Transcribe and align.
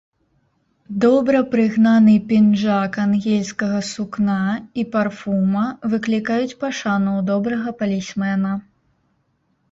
Добра 1.03 1.39
прыгнаны 1.49 2.13
пінжак 2.29 2.95
ангельскага 3.03 3.81
сукна 3.89 4.37
і 4.83 4.85
парфума 4.95 5.65
выклікаюць 5.91 6.57
пашану 6.63 7.11
ў 7.19 7.21
добрага 7.29 7.69
палісмена. 7.83 8.55